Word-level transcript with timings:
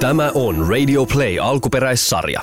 Tämä 0.00 0.30
on 0.34 0.68
Radio 0.68 1.06
Play 1.06 1.38
alkuperäissarja. 1.38 2.40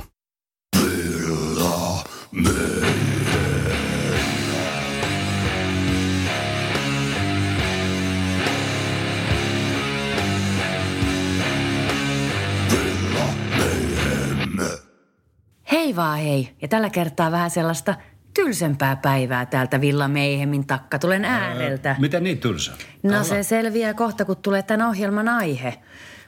Hei 15.72 15.96
vaan 15.96 16.20
hei. 16.20 16.50
Ja 16.62 16.68
tällä 16.68 16.90
kertaa 16.90 17.32
vähän 17.32 17.50
sellaista 17.50 17.96
tylsempää 18.34 18.96
päivää 18.96 19.46
täältä 19.46 19.82
Villa 19.82 20.08
Meihemin 20.08 20.68
takka. 20.68 21.00
Tulen 21.00 21.26
ääreltä. 21.26 21.96
Miten 22.00 22.24
niin 22.24 22.38
tylsä? 22.38 22.72
No 23.04 23.24
se 23.24 23.44
selviää 23.44 23.94
kohta, 23.94 24.26
kun 24.26 24.38
tulee 24.38 24.64
tämän 24.64 24.88
ohjelman 24.88 25.30
aihe. 25.30 25.74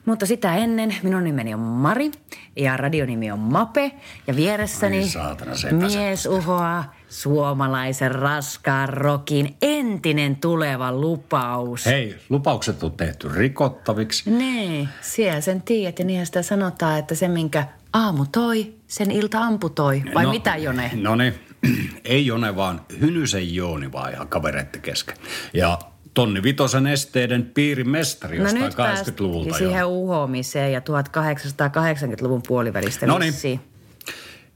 Mutta 0.06 0.26
sitä 0.26 0.56
ennen 0.56 0.96
minun 1.04 1.24
nimeni 1.24 1.54
on 1.54 1.60
Mari 1.60 2.12
ja 2.56 2.78
radionimi 2.78 3.32
on 3.32 3.40
Mape. 3.40 3.92
Ja 4.28 4.36
vieressäni 4.36 4.98
Ai 4.98 5.10
saatana, 5.10 5.52
mies 5.72 6.26
uhoaa 6.26 6.96
suomalaisen 7.10 8.12
raskaan 8.12 8.90
rokin 8.90 9.56
entinen 9.62 10.36
tuleva 10.36 10.92
lupaus. 10.92 11.86
Hei, 11.86 12.16
lupaukset 12.30 12.84
on 12.84 12.92
tehty 12.92 13.30
rikottaviksi. 13.36 14.32
Nee, 14.32 14.88
siellä 15.02 15.42
sen 15.42 15.62
tiedät 15.62 16.00
ja 16.00 16.06
niinhän 16.06 16.26
sitä 16.26 16.42
sanotaan, 16.42 17.00
että 17.00 17.16
se 17.16 17.28
minkä 17.28 17.68
aamu 17.94 18.26
toi, 18.32 18.74
sen 18.88 19.12
ilta 19.12 19.40
amputoi. 19.40 20.04
Vai 20.14 20.26
mitä 20.26 20.56
Jone? 20.56 20.92
No 20.94 21.16
niin, 21.16 21.34
ei 22.06 22.26
Jone 22.26 22.56
vaan 22.56 22.82
Hynysen 23.02 23.56
Jooni 23.56 23.92
vaan 23.92 24.14
ihan 24.14 24.28
kavereitten 24.28 24.82
kesken. 24.82 25.16
Ja 25.54 25.80
Tonni 26.16 26.44
Vitosen 26.44 26.88
esteiden 26.88 27.52
piirimestari 27.54 28.38
jostain 28.38 28.64
No 28.64 28.72
pääst 28.78 29.08
80-luvulta 29.08 29.58
siihen 29.58 29.80
jo. 29.80 29.90
uhoamiseen 29.90 30.72
ja 30.74 30.80
1880-luvun 30.80 32.42
puolivälistä 32.48 33.06
No 33.06 33.18
niin. 33.18 33.60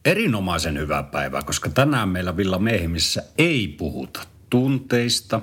Erinomaisen 0.06 0.80
hyvää 0.80 1.04
päivää, 1.04 1.42
koska 1.44 1.70
tänään 1.70 2.10
meillä 2.10 2.38
Villa 2.38 2.60
Miehimissä 2.60 3.24
ei 3.38 3.76
puhuta 3.78 4.22
tunteista, 4.50 5.42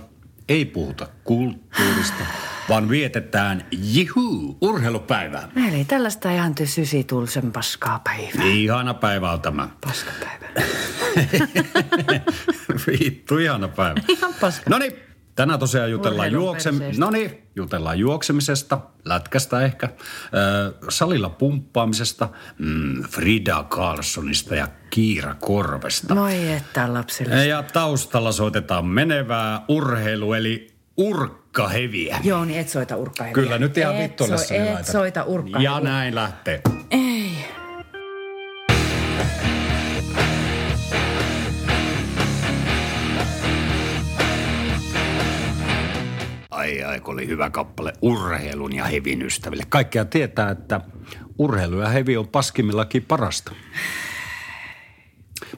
ei 0.49 0.65
puhuta 0.65 1.09
kulttuurista, 1.25 2.25
vaan 2.69 2.89
vietetään 2.89 3.67
jihu 3.73 4.59
urheilupäivää. 4.61 5.49
Eli 5.69 5.85
tällaista 5.85 6.31
ihan 6.31 6.55
sysi 6.65 7.05
tulsen 7.05 7.53
paskaa 7.53 8.01
päivää. 8.05 8.45
Ihana 8.47 8.95
päivä 8.95 9.33
on 9.33 9.41
tämä. 9.41 9.69
Paskapäivä. 9.81 10.47
Vittu, 12.87 13.39
ihana 13.39 13.69
päivä. 13.69 14.01
Ihan 14.09 14.35
paska. 14.41 14.71
No 14.71 14.79
niin, 14.79 14.93
tänään 15.37 15.61
tosiaan 15.61 15.91
jutellaan, 15.91 16.33
juoksem... 16.33 16.79
perseestä. 16.79 17.05
no 17.05 17.11
niin, 17.11 17.43
jutellaan 17.57 17.99
juoksemisesta, 17.99 18.81
lätkästä 19.05 19.61
ehkä, 19.61 19.87
äh, 19.87 19.93
salilla 20.89 21.29
pumppaamisesta, 21.29 22.29
mm, 22.59 23.03
Frida 23.03 23.65
Carlsonista 23.69 24.55
ja 24.55 24.69
Kiira 24.91 25.35
Korvesta. 25.35 26.15
Moi 26.15 26.53
että 26.53 26.95
lapselle. 26.95 27.47
Ja 27.47 27.63
taustalla 27.63 28.33
soitetaan 28.33 28.87
menevää 28.87 29.65
urheilu, 29.69 30.33
eli 30.33 30.77
urkkaheviä. 30.97 32.19
Joo, 32.25 32.45
niin 32.45 32.61
et 32.61 32.69
soita 32.69 32.97
urkkaheviä. 32.97 33.35
Kyllä, 33.35 33.59
nyt 33.59 33.79
ihan 33.79 33.95
et 33.95 34.03
vittuille 34.03 34.39
so, 34.39 34.45
se 34.45 34.73
Et 34.73 34.87
soita 34.87 35.25
urkkaheviä. 35.25 35.71
Ja 35.71 35.81
näin 35.81 36.15
lähtee. 36.15 36.61
Ei. 36.91 37.16
Ai 46.67 46.83
ai, 46.83 47.01
kun 47.01 47.15
oli 47.15 47.27
hyvä 47.27 47.51
kappale 47.51 47.93
urheilun 48.03 48.75
ja 48.75 48.85
hevin 48.85 49.23
ystäville. 49.23 49.63
Kaikkea 49.69 50.05
tietää, 50.05 50.51
että 50.51 50.81
urheilu 51.39 51.81
ja 51.81 51.89
hevi 51.89 52.17
on 52.17 52.29
paskimmillakin 52.29 53.03
parasta. 53.03 53.53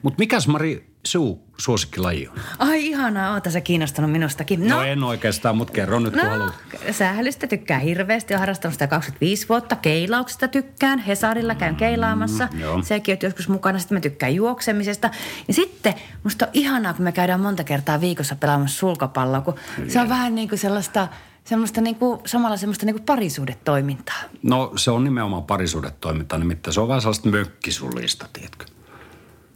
Mutta 0.01 0.19
mikäs 0.19 0.47
Mari 0.47 0.89
suu 1.07 1.49
suosikkilaji 1.57 2.27
on? 2.27 2.35
Ai 2.59 2.85
ihanaa, 2.87 3.33
oota 3.33 3.51
sä 3.51 3.61
kiinnostunut 3.61 4.11
minustakin. 4.11 4.67
No, 4.67 4.75
no 4.75 4.83
en 4.83 5.03
oikeastaan, 5.03 5.57
mutta 5.57 5.73
kerro 5.73 5.99
nyt 5.99 6.13
kun 6.13 6.23
No, 6.23 6.29
haluat. 6.29 6.53
sählystä 6.91 7.47
tykkää 7.47 7.79
hirveästi. 7.79 8.33
Olen 8.33 8.39
harrastanut 8.39 8.73
sitä 8.73 8.87
25 8.87 9.49
vuotta. 9.49 9.75
Keilauksesta 9.75 10.47
tykkään. 10.47 10.99
Hesarilla 10.99 11.55
käyn 11.55 11.75
keilaamassa. 11.75 12.47
Mm, 12.53 12.59
joo. 12.59 12.81
Sekin 12.83 13.13
on 13.13 13.19
joskus 13.23 13.49
mukana. 13.49 13.79
Sitten 13.79 13.95
mä 13.95 14.01
tykkään 14.01 14.35
juoksemisesta. 14.35 15.09
Ja 15.47 15.53
sitten 15.53 15.93
musta 16.23 16.45
on 16.45 16.51
ihanaa, 16.53 16.93
kun 16.93 17.03
me 17.03 17.11
käydään 17.11 17.39
monta 17.39 17.63
kertaa 17.63 18.01
viikossa 18.01 18.35
pelaamassa 18.35 18.79
sulkapalloa, 18.79 19.41
kun 19.41 19.55
se 19.87 19.99
on 19.99 20.09
vähän 20.09 20.35
niin 20.35 20.49
kuin 20.49 20.59
sellaista, 20.59 21.07
semmoista 21.43 21.81
niin 21.81 21.95
kuin, 21.95 22.19
samalla 22.25 22.57
semmoista 22.57 22.85
niin 22.85 22.95
kuin 22.95 23.05
parisuudetoimintaa. 23.05 24.19
No 24.43 24.71
se 24.75 24.91
on 24.91 25.03
nimenomaan 25.03 25.43
parisuudetoiminta, 25.43 26.37
nimittäin 26.37 26.73
se 26.73 26.81
on 26.81 26.87
vähän 26.87 27.01
sellaista 27.01 27.29
mökkisullista, 27.29 28.25
tiedätkö? 28.33 28.65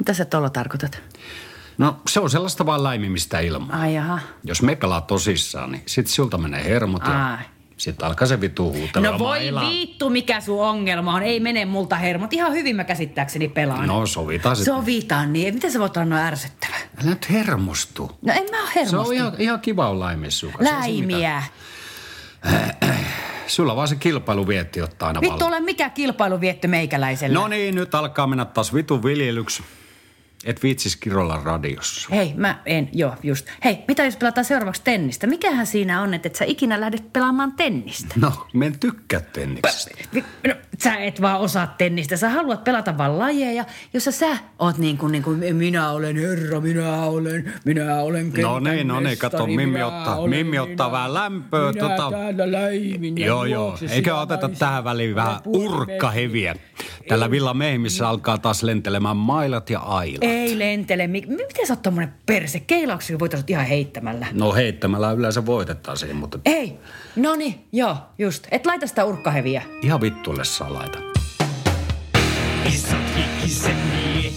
Mitä 0.03 0.13
sä 0.13 0.25
tuolla 0.25 0.49
tarkoitat? 0.49 1.01
No 1.77 2.01
se 2.07 2.19
on 2.19 2.29
sellaista 2.29 2.65
vaan 2.65 2.83
läimimistä 2.83 3.39
ilmaa. 3.39 3.79
Ai 3.79 3.93
jaha. 3.95 4.19
Jos 4.43 4.61
me 4.61 4.75
pelaa 4.75 5.01
tosissaan, 5.01 5.71
niin 5.71 5.83
sit 5.85 6.07
sulta 6.07 6.37
menee 6.37 6.63
hermot 6.63 7.01
ja 7.07 7.27
Ai. 7.31 7.37
sit 7.77 8.03
alkaa 8.03 8.27
se 8.27 8.41
vitu 8.41 8.63
huutella. 8.73 9.11
No 9.11 9.19
voi 9.19 9.39
vittu, 9.69 10.09
mikä 10.09 10.41
sun 10.41 10.61
ongelma 10.65 11.13
on. 11.13 11.23
Ei 11.23 11.39
mene 11.39 11.65
multa 11.65 11.95
hermot. 11.95 12.33
Ihan 12.33 12.53
hyvin 12.53 12.75
mä 12.75 12.83
käsittääkseni 12.83 13.47
pelaan. 13.47 13.87
No 13.87 14.05
sovitaan 14.05 14.55
sitten. 14.55 14.73
Sovitaan 14.75 15.33
niin. 15.33 15.53
Miten 15.53 15.71
sä 15.71 15.79
voit 15.79 15.97
olla 15.97 16.05
noin 16.05 16.21
ärsyttävä? 16.21 16.75
Älä 16.75 17.09
nyt 17.09 17.29
hermostu. 17.29 18.11
No 18.21 18.33
en 18.33 18.45
mä 18.51 18.61
oo 18.61 18.67
Se 18.67 18.73
hermostunut. 18.75 19.07
on 19.07 19.13
ihan, 19.13 19.33
ihan 19.37 19.59
kiva 19.61 19.95
se 20.29 20.45
mitään. 20.45 20.79
Läimiä. 20.79 21.43
Sulla 23.47 23.75
vaan 23.75 23.87
se 23.87 23.95
kilpailu 23.95 24.47
vietti 24.47 24.81
ottaa 24.81 25.07
aina 25.07 25.21
Vittu 25.21 25.45
ole 25.45 25.59
mikä 25.59 25.89
kilpailuviettö 25.89 26.67
meikäläisellä. 26.67 27.39
No 27.39 27.47
niin, 27.47 27.75
nyt 27.75 27.95
alkaa 27.95 28.27
mennä 28.27 28.45
taas 28.45 28.73
vitun 28.73 29.03
viljelyksi. 29.03 29.63
Et 30.45 30.63
viitsis 30.63 30.95
kirolla 30.95 31.41
radiossa. 31.43 32.09
Hei, 32.11 32.33
mä 32.35 32.61
en, 32.65 32.89
joo, 32.91 33.15
just. 33.23 33.47
Hei, 33.63 33.83
mitä 33.87 34.05
jos 34.05 34.15
pelataan 34.15 34.45
seuraavaksi 34.45 34.81
tennistä? 34.83 35.27
Mikähän 35.27 35.67
siinä 35.67 36.01
on, 36.01 36.13
että 36.13 36.27
et 36.27 36.35
sä 36.35 36.45
ikinä 36.45 36.81
lähdet 36.81 37.13
pelaamaan 37.13 37.51
tennistä? 37.51 38.15
No, 38.17 38.47
me 38.53 38.65
en 38.65 38.79
tykkää 38.79 39.19
tenniksestä. 39.19 39.91
No, 40.47 40.53
sä 40.83 40.95
et 40.95 41.21
vaan 41.21 41.39
osaa 41.39 41.67
tennistä. 41.77 42.17
Sä 42.17 42.29
haluat 42.29 42.63
pelata 42.63 42.97
vaan 42.97 43.19
lajeja, 43.19 43.65
jossa 43.93 44.11
sä 44.11 44.37
oot 44.59 44.77
niin 44.77 44.97
kuin, 44.97 45.11
niin 45.11 45.23
kuin 45.23 45.55
minä 45.55 45.89
olen 45.91 46.15
herra, 46.15 46.59
minä 46.61 47.01
olen, 47.01 47.53
minä 47.65 47.95
olen 48.01 48.31
No 48.41 48.59
niin, 48.59 48.87
no 48.87 48.99
niin, 48.99 49.17
kato, 49.17 49.45
Mimmi 49.47 49.65
minä 49.65 49.87
ottaa- 49.87 50.15
olen, 50.15 50.29
Mimmi 50.29 50.59
ottaa 50.59 50.91
vähän 50.91 51.13
lämpöä, 51.13 51.71
Minä 51.71 51.87
tota- 51.87 52.11
täällä 52.11 52.51
läimin 52.51 53.17
Joo, 53.17 53.45
joo. 53.45 53.77
Eikö 53.89 54.15
oteta 54.15 54.41
naisen. 54.41 54.59
tähän 54.59 54.83
väliin 54.83 55.15
vähän 55.15 55.35
urkkaheviä? 55.45 56.55
Tällä 57.07 57.31
Villa 57.31 57.53
Meihimissä 57.53 58.09
alkaa 58.09 58.37
taas 58.37 58.63
lentelemään 58.63 59.17
mailat 59.17 59.69
ja 59.69 59.79
ailat. 59.79 60.17
Ei 60.21 60.59
lentele. 60.59 61.07
Mi- 61.07 61.25
miten 61.27 61.67
sä 61.67 61.73
oot 61.73 61.81
tommonen 61.81 62.13
perse? 62.25 62.59
Keilauksessa 62.59 63.19
voitaisiin 63.19 63.49
ihan 63.51 63.65
heittämällä. 63.65 64.27
No 64.31 64.53
heittämällä 64.53 65.11
yleensä 65.11 65.45
voitettaisiin, 65.45 66.15
mutta 66.15 66.39
Ei. 66.45 66.77
No 67.15 67.35
niin, 67.35 67.55
joo, 67.71 67.97
just. 68.17 68.47
Et 68.51 68.65
laita 68.65 68.87
sitä 68.87 69.05
urkkaheviä. 69.05 69.61
ihan 69.81 70.01
vittuille 70.01 70.43
saa 70.45 70.72
laita. 70.73 70.99
Kissat 72.63 73.15
hikisen 73.15 73.75
miehet, 73.75 74.35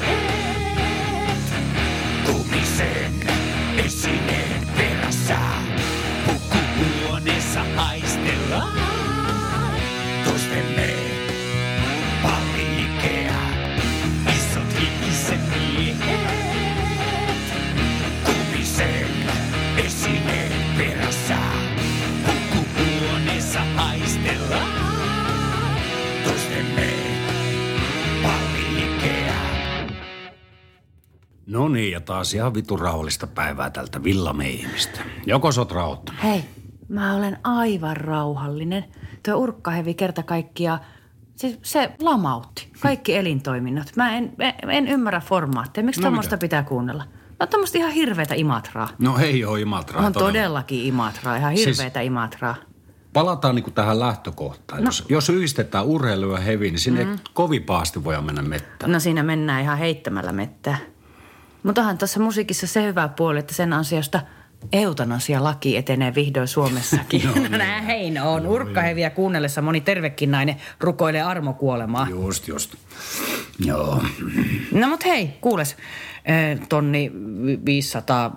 kumisen 2.26 3.14
esiin. 3.84 4.15
Taas 32.16 32.34
ihan 32.34 32.54
vitu 32.54 32.76
rauhallista 32.76 33.26
päivää 33.26 33.70
tältä 33.70 34.04
Villa 34.04 34.32
Meihimistä. 34.32 35.00
Joko 35.26 35.52
sä 35.52 35.60
oot 35.60 35.72
rauhoittunut? 35.72 36.22
Hei, 36.22 36.44
mä 36.88 37.14
olen 37.14 37.38
aivan 37.44 37.96
rauhallinen. 37.96 38.84
Tuo 39.24 39.34
urkkahevi 39.34 39.94
kerta 39.94 40.22
kaikkia, 40.22 40.78
siis 41.36 41.58
se 41.62 41.92
lamautti 42.00 42.68
kaikki 42.80 43.16
elintoiminnot. 43.16 43.86
Mä 43.96 44.16
en, 44.16 44.32
en, 44.38 44.70
en 44.70 44.88
ymmärrä 44.88 45.20
formaatteja. 45.20 45.84
Miksi 45.84 46.00
No 46.00 46.04
tuommoista 46.04 46.36
mitä? 46.36 46.40
pitää 46.40 46.62
kuunnella? 46.62 47.04
No 47.40 47.46
tuommoista 47.46 47.78
ihan 47.78 47.92
hirveätä 47.92 48.34
imatraa. 48.34 48.88
No 48.98 49.18
ei 49.18 49.44
oo 49.44 49.56
Imatraa. 49.56 50.06
On 50.06 50.12
todellakin 50.12 50.84
imatraa, 50.84 51.36
ihan 51.36 51.56
Siis- 51.56 51.66
hirveätä 51.78 52.00
imatraa. 52.00 52.54
Palataan 53.12 53.54
niinku 53.54 53.70
tähän 53.70 54.00
lähtökohtaan. 54.00 54.80
No. 54.80 54.88
Jos, 54.88 55.04
jos 55.08 55.28
yhdistetään 55.28 55.86
urheilu 55.86 56.32
ja 56.32 56.38
hevi, 56.38 56.70
niin 56.70 56.78
sinne 56.78 57.04
mm. 57.04 57.18
kovin 57.34 57.62
paasti 57.62 58.04
voi 58.04 58.22
mennä 58.22 58.42
mettään. 58.42 58.92
No 58.92 59.00
siinä 59.00 59.22
mennään 59.22 59.62
ihan 59.62 59.78
heittämällä 59.78 60.32
mettää. 60.32 60.76
Mutta 61.66 61.80
onhan 61.80 61.98
tuossa 61.98 62.20
musiikissa 62.20 62.66
se 62.66 62.82
hyvä 62.82 63.08
puoli, 63.08 63.38
että 63.38 63.54
sen 63.54 63.72
ansiosta 63.72 64.20
Eutanasia-laki 64.72 65.76
etenee 65.76 66.14
vihdoin 66.14 66.48
Suomessakin. 66.48 67.22
no, 67.50 67.58
näin 67.58 68.22
on. 68.22 68.46
Urkkaheviä 68.46 69.10
kuunnellessa 69.10 69.62
moni 69.62 69.80
tervekin 69.80 70.30
nainen 70.30 70.56
rukoilee 70.80 71.22
armokuolemaa. 71.22 72.06
Just, 72.10 72.48
just. 72.48 72.74
Joo. 73.64 74.02
No 74.72 74.88
mut 74.88 75.04
hei, 75.04 75.30
kuules. 75.40 75.76
eh, 76.24 76.60
Tonni 76.68 77.12
500... 77.66 78.36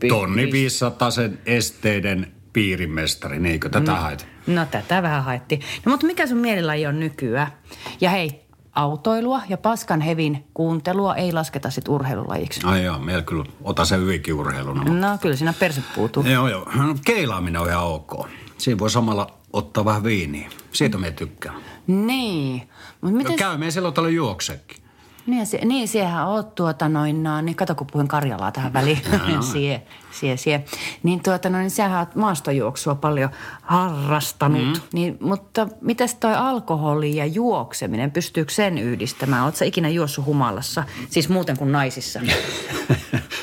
pi- 0.00 0.08
Tonni 0.08 0.42
viis- 0.42 0.52
500 0.52 1.10
sen 1.10 1.38
esteiden 1.46 2.32
piirimestari, 2.52 3.38
niin 3.38 3.52
eikö 3.52 3.68
tätä 3.68 3.92
mm. 3.92 3.98
haet? 3.98 4.26
No 4.46 4.66
tätä 4.70 5.02
vähän 5.02 5.24
haettiin. 5.24 5.60
No 5.84 5.90
mutta 5.90 6.06
mikä 6.06 6.26
sun 6.26 6.38
mielilaji 6.38 6.86
on 6.86 7.00
nykyään? 7.00 7.52
Ja 8.00 8.10
hei, 8.10 8.45
autoilua 8.76 9.40
ja 9.48 9.56
paskan 9.56 10.00
hevin 10.00 10.44
kuuntelua 10.54 11.14
ei 11.14 11.32
lasketa 11.32 11.70
sit 11.70 11.88
urheilulajiksi. 11.88 12.60
Ai 12.64 12.84
joo, 12.84 12.98
meillä 12.98 13.22
kyllä 13.22 13.44
ota 13.64 13.84
se 13.84 13.96
hyvinkin 13.96 14.34
urheiluna. 14.34 14.84
mutta- 14.84 15.08
No 15.10 15.18
kyllä 15.18 15.36
siinä 15.36 15.52
perse 15.58 15.82
puutuu. 15.94 16.22
Joo, 16.22 16.48
joo. 16.48 16.68
No, 16.74 16.94
keilaaminen 17.04 17.60
on 17.60 17.68
ihan 17.68 17.84
ok. 17.84 18.28
Siinä 18.58 18.78
voi 18.78 18.90
samalla 18.90 19.26
ottaa 19.52 19.84
vähän 19.84 20.04
viiniä. 20.04 20.50
Siitä 20.72 20.98
me 20.98 21.10
tykkään. 21.10 21.56
Niin. 21.86 22.68
Mut 23.00 23.12
miten... 23.12 23.36
Käy 23.36 23.56
me 23.58 23.70
silloin 23.70 23.94
tällä 23.94 24.08
juoksekin. 24.10 24.85
Niin, 25.26 25.46
se, 25.46 25.58
niin 25.64 25.88
siehän 25.88 26.28
oot 26.28 26.54
tuota 26.54 26.88
noin, 26.88 27.22
no, 27.22 27.40
niin 27.40 27.56
kato 27.56 27.74
kun 27.74 27.86
puhuin 27.86 28.08
Karjalaa 28.08 28.52
tähän 28.52 28.72
väliin. 28.72 28.98
sie, 29.52 29.82
sie, 30.12 30.36
sie. 30.36 30.64
Niin 31.02 31.22
tuota 31.22 31.50
noin, 31.50 31.70
sähän 31.70 31.98
oot 31.98 32.14
maastojuoksua 32.14 32.94
paljon 32.94 33.30
harrastanut. 33.62 34.62
Mm. 34.62 34.80
Niin, 34.92 35.18
mutta 35.20 35.68
mitäs 35.80 36.14
toi 36.14 36.34
alkoholi 36.34 37.16
ja 37.16 37.26
juokseminen, 37.26 38.10
pystyykö 38.10 38.52
sen 38.52 38.78
yhdistämään? 38.78 39.44
Oot 39.44 39.56
sä 39.56 39.64
ikinä 39.64 39.88
juossut 39.88 40.24
humalassa? 40.24 40.84
Siis 41.10 41.28
muuten 41.28 41.58
kuin 41.58 41.72
naisissa. 41.72 42.20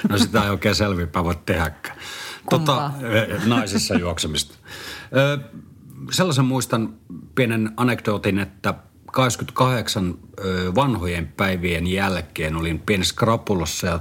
No 0.10 0.18
sitä 0.18 0.44
ei 0.44 0.50
oikein 0.50 0.76
selvinpäin 0.76 1.26
voi 1.26 1.36
tehdäkään. 1.46 1.98
Tota, 2.50 2.92
naisissa 3.46 3.96
juoksemista. 3.96 4.56
Ö, 5.16 5.40
sellaisen 6.12 6.46
muistan 6.46 6.94
pienen 7.36 7.72
anekdootin, 7.78 8.40
että 8.40 8.74
28 9.14 10.16
ö, 10.40 10.76
vanhojen 10.76 11.28
päivien 11.28 11.88
jälkeen 11.88 12.56
olin 12.56 12.80
pienessä 12.80 13.16
krapulossa 13.16 13.88
ja 13.88 14.00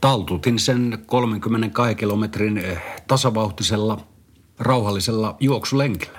taltutin 0.00 0.58
sen 0.58 0.98
32 1.06 1.94
kilometrin 1.94 2.62
tasavauhtisella, 3.06 3.98
rauhallisella 4.58 5.36
juoksulenkillä. 5.40 6.18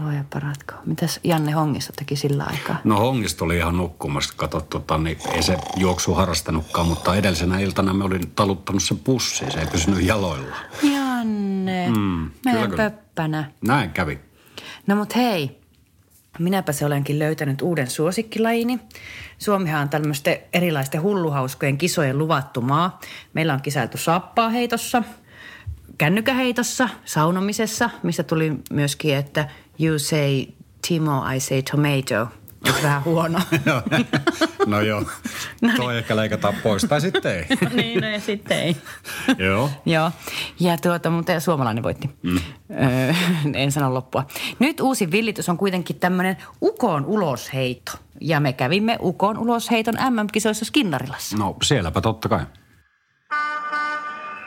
Luoja 0.00 0.24
paratko. 0.32 0.74
Mitäs 0.86 1.20
Janne 1.24 1.52
Hongisto 1.52 1.92
teki 1.96 2.16
sillä 2.16 2.44
aikaa? 2.44 2.76
No 2.84 2.98
Hongista 2.98 3.44
oli 3.44 3.56
ihan 3.56 3.76
nukkumassa, 3.76 4.34
kato, 4.36 4.60
tota, 4.60 4.98
niin 4.98 5.18
ei 5.32 5.42
se 5.42 5.56
juoksu 5.76 6.14
harrastanutkaan, 6.14 6.86
mutta 6.86 7.14
edellisenä 7.16 7.58
iltana 7.58 7.94
me 7.94 8.04
olin 8.04 8.30
taluttanut 8.30 8.82
sen 8.82 8.98
pussiin, 8.98 9.52
se 9.52 9.60
ei 9.60 9.66
pysynyt 9.66 10.02
jaloilla. 10.02 10.56
Janne, 10.82 11.88
mm, 11.96 12.30
meidän 12.44 12.70
kyllä. 12.70 12.90
pöppänä. 12.90 13.50
Näin 13.66 13.90
kävi. 13.90 14.20
No 14.86 14.96
mut 14.96 15.16
hei, 15.16 15.61
minäpä 16.38 16.72
se 16.72 16.86
olenkin 16.86 17.18
löytänyt 17.18 17.62
uuden 17.62 17.90
suosikkilajini. 17.90 18.78
Suomihan 19.38 19.82
on 19.82 19.88
tämmöisten 19.88 20.38
erilaisten 20.52 21.02
hulluhauskojen 21.02 21.78
kisojen 21.78 22.18
luvattu 22.18 22.60
maa. 22.60 23.00
Meillä 23.34 23.54
on 23.54 23.62
kisailtu 23.62 23.98
sappaaheitossa, 23.98 25.02
kännykäheitossa, 25.98 26.88
saunomisessa, 27.04 27.90
mistä 28.02 28.22
tuli 28.22 28.52
myöskin, 28.70 29.16
että 29.16 29.48
you 29.80 29.98
say 29.98 30.46
Timo, 30.88 31.24
I 31.36 31.40
say 31.40 31.62
tomato. 31.62 32.41
Onko 32.66 32.82
vähän 32.82 33.04
huono? 33.04 33.40
Joo. 33.66 33.82
no 34.66 34.80
joo, 34.80 35.04
toi 35.76 35.98
ehkä 35.98 36.16
leikataan 36.16 36.54
pois, 36.62 36.82
tai 36.82 37.00
sitten 37.00 37.32
ei. 37.36 37.44
niin, 37.76 38.00
no 38.00 38.08
ja 38.08 38.20
sitten 38.20 38.58
ei. 38.58 38.76
joo. 39.38 39.70
Joo, 39.86 40.10
ja 40.60 40.76
tuota, 40.76 41.10
mutta 41.10 41.40
suomalainen 41.40 41.82
voitti. 41.82 42.10
Mm. 42.22 42.38
Öö, 42.70 43.14
en 43.54 43.72
sano 43.72 43.94
loppua. 43.94 44.26
Nyt 44.58 44.80
uusi 44.80 45.10
villitys 45.10 45.48
on 45.48 45.56
kuitenkin 45.58 45.96
tämmöinen 45.96 46.36
Ukon 46.62 47.06
ulosheitto. 47.06 47.92
Ja 48.20 48.40
me 48.40 48.52
kävimme 48.52 48.98
Ukon 49.00 49.38
ulosheiton 49.38 49.94
MM-kisoissa 49.94 50.64
Skinnarilassa. 50.64 51.36
No 51.36 51.56
sielläpä 51.62 52.00
totta 52.00 52.28
kai. 52.28 52.40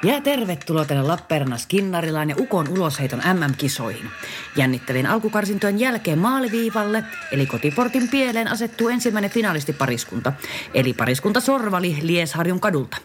Ja 0.05 0.21
tervetuloa 0.21 0.85
tänne 0.85 1.03
Lappeenrannan 1.03 1.59
Skinnarilaan 1.59 2.29
ja 2.29 2.35
Ukon 2.39 2.67
ulosheiton 2.67 3.21
MM-kisoihin. 3.33 4.09
Jännittävien 4.55 5.05
alkukarsintojen 5.05 5.79
jälkeen 5.79 6.19
maaliviivalle, 6.19 7.03
eli 7.31 7.45
kotiportin 7.45 8.07
pieleen 8.07 8.47
asettuu 8.47 8.89
ensimmäinen 8.89 9.31
finalistipariskunta, 9.31 10.33
eli 10.73 10.93
pariskunta 10.93 11.39
Sorvali 11.39 11.97
Liesharjun 12.01 12.59
kadulta. 12.59 12.97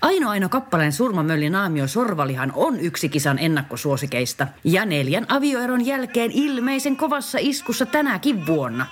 Aino 0.00 0.30
Aino 0.30 0.48
kappaleen 0.48 0.92
surmamölli 0.92 1.50
Naamio 1.50 1.86
Sorvalihan 1.88 2.52
on 2.54 2.80
yksi 2.80 3.08
kisan 3.08 3.38
ennakkosuosikeista, 3.38 4.46
ja 4.64 4.86
neljän 4.86 5.26
avioeron 5.28 5.86
jälkeen 5.86 6.30
ilmeisen 6.30 6.96
kovassa 6.96 7.38
iskussa 7.40 7.86
tänäkin 7.86 8.46
vuonna. 8.46 8.86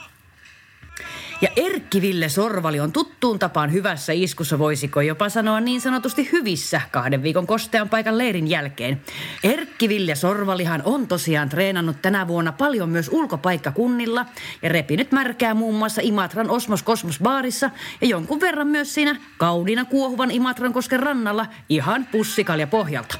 Ja 1.40 1.48
Erkki 1.56 2.02
Ville 2.02 2.28
Sorvali 2.28 2.80
on 2.80 2.92
tuttuun 2.92 3.38
tapaan 3.38 3.72
hyvässä 3.72 4.12
iskussa, 4.12 4.58
voisiko 4.58 5.00
jopa 5.00 5.28
sanoa 5.28 5.60
niin 5.60 5.80
sanotusti 5.80 6.28
hyvissä 6.32 6.80
kahden 6.90 7.22
viikon 7.22 7.46
kostean 7.46 7.88
paikan 7.88 8.18
leirin 8.18 8.50
jälkeen. 8.50 9.00
Erkki 9.44 9.88
Ville 9.88 10.14
Sorvalihan 10.14 10.82
on 10.84 11.06
tosiaan 11.08 11.48
treenannut 11.48 12.02
tänä 12.02 12.28
vuonna 12.28 12.52
paljon 12.52 12.88
myös 12.88 13.08
ulkopaikkakunnilla 13.12 14.26
ja 14.62 14.68
repinyt 14.68 15.12
märkää 15.12 15.54
muun 15.54 15.74
muassa 15.74 16.02
Imatran 16.04 16.50
Osmos 16.50 16.82
Kosmos 16.82 17.18
baarissa 17.22 17.70
ja 18.00 18.06
jonkun 18.06 18.40
verran 18.40 18.66
myös 18.66 18.94
siinä 18.94 19.16
kauniina 19.38 19.84
kuohuvan 19.84 20.30
Imatran 20.30 20.72
kosken 20.72 21.00
rannalla 21.00 21.46
ihan 21.68 22.06
pussikalja 22.12 22.66
pohjalta. 22.66 23.18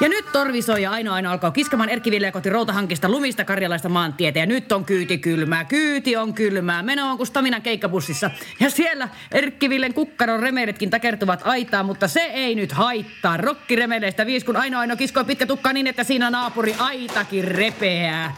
Ja 0.00 0.08
nyt 0.08 0.32
Torvi 0.32 0.62
soi 0.62 0.82
ja 0.82 0.90
ainoa 0.90 1.14
aina 1.14 1.32
alkaa 1.32 1.50
kiskamaan 1.50 1.90
Erkki 1.90 2.10
Ville 2.10 2.32
kohti 2.32 2.50
routahankista 2.50 3.08
lumista 3.08 3.44
karjalaista 3.44 3.88
maantietä 3.88 4.38
ja 4.38 4.46
nyt 4.46 4.72
on 4.72 4.84
kyyti 4.84 5.18
kylmää, 5.18 5.64
kyyti 5.64 6.16
on 6.16 6.34
kylmää, 6.34 6.82
meno 6.82 7.10
on 7.10 7.16
kuin 7.16 7.26
Staminan 7.48 7.62
keikkabussissa. 7.62 8.30
Ja 8.60 8.70
siellä 8.70 9.08
Erkki 9.32 9.70
Villen 9.70 9.94
kukkaron 9.94 10.40
remeidetkin 10.40 10.90
takertuvat 10.90 11.40
aitaan, 11.44 11.86
mutta 11.86 12.08
se 12.08 12.20
ei 12.20 12.54
nyt 12.54 12.72
haittaa. 12.72 13.36
Rokkiremeleistä 13.36 14.26
viis, 14.26 14.44
kun 14.44 14.56
ainoa 14.56 14.80
ainoa 14.80 14.96
kiskoi 14.96 15.24
pitkä 15.24 15.46
tukka 15.46 15.72
niin, 15.72 15.86
että 15.86 16.04
siinä 16.04 16.30
naapuri 16.30 16.74
aitakin 16.78 17.44
repeää. 17.44 18.36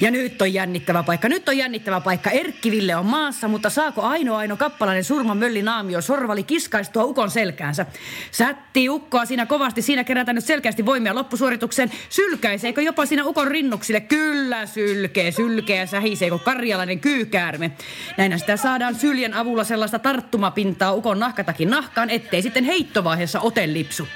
Ja 0.00 0.10
nyt 0.10 0.42
on 0.42 0.54
jännittävä 0.54 1.02
paikka, 1.02 1.28
nyt 1.28 1.48
on 1.48 1.58
jännittävä 1.58 2.00
paikka. 2.00 2.30
Erkki 2.30 2.70
Ville 2.70 2.96
on 2.96 3.06
maassa, 3.06 3.48
mutta 3.48 3.70
saako 3.70 4.02
ainoa 4.02 4.38
ainoa 4.38 4.56
kappalainen 4.56 5.04
surman 5.04 5.36
mölli 5.36 5.62
naamio 5.62 6.00
sorvali 6.00 6.42
kiskaistua 6.42 7.04
ukon 7.04 7.30
selkäänsä? 7.30 7.86
Sätti 8.30 8.88
ukkoa 8.88 9.24
siinä 9.24 9.46
kovasti, 9.46 9.82
siinä 9.82 10.04
kerätään 10.04 10.34
nyt 10.34 10.44
selkeästi 10.44 10.86
voimia 10.86 11.14
loppusuoritukseen. 11.14 11.90
Sylkäiseekö 12.08 12.82
jopa 12.82 13.06
siinä 13.06 13.24
ukon 13.24 13.48
rinnuksille? 13.48 14.00
Kyllä 14.00 14.66
sylkee, 14.66 15.32
sylkeä 15.32 15.76
ja 15.76 15.86
sähisee 15.86 16.30
kuin 16.30 16.40
karjalainen 16.40 17.00
kyykäärme. 17.00 17.70
Näinä 18.16 18.35
sitä 18.38 18.56
saadaan 18.56 18.94
syljen 18.94 19.34
avulla 19.34 19.64
sellaista 19.64 19.98
tarttumapintaa 19.98 20.92
ukon 20.92 21.18
nahkatakin 21.18 21.70
nahkaan, 21.70 22.10
ettei 22.10 22.42
sitten 22.42 22.64
heittovaiheessa 22.64 23.40
ote 23.40 23.72
lipsu. 23.72 24.08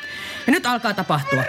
Ja 0.47 0.53
nyt 0.53 0.67
alkaa 0.67 0.95
tapahtua. 0.95 1.43